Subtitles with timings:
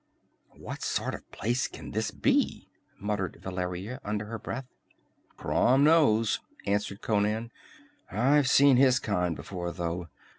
[0.55, 2.67] "What sort of a place can this be?"
[2.99, 4.65] muttered Valeria under her breath.
[5.37, 7.51] "Crom knows!" answered Conan.
[8.11, 10.07] "I've seen his kind before, though.